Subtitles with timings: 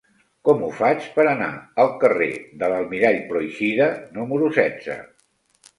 [0.47, 1.49] Com ho faig per anar
[1.83, 2.31] al carrer
[2.63, 4.99] de l'Almirall Pròixida número setze?